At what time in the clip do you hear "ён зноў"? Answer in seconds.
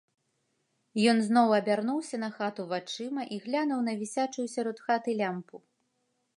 1.11-1.47